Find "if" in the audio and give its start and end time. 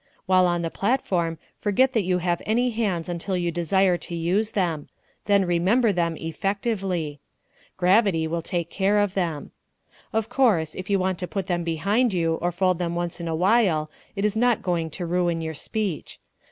10.73-10.89